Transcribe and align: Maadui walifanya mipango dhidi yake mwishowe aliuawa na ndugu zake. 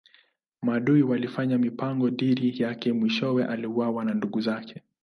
Maadui 0.61 1.01
walifanya 1.03 1.57
mipango 1.57 2.09
dhidi 2.09 2.61
yake 2.63 2.91
mwishowe 2.93 3.45
aliuawa 3.45 4.05
na 4.05 4.13
ndugu 4.13 4.41
zake. 4.41 4.81